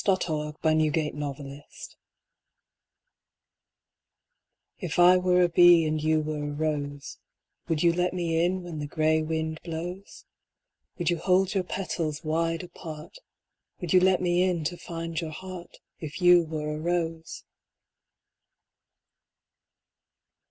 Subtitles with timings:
[0.03, 1.95] The Rose and the Bee
[4.79, 7.19] If I were a bee and you were a rose,
[7.67, 10.25] Would you let me in when the gray wind blows?
[10.97, 13.15] Would you hold your petals wide apart,
[13.79, 17.43] Would you let me in to find your heart, If you were a rose?